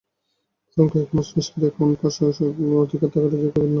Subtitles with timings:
[0.71, 2.51] বরং কয়েক মাস নিষ্ক্রিয় অ্যাকাউন্টে প্রশাসক
[2.81, 3.69] অধিকার থাকাটাও ঝুঁকিপূর্ণ।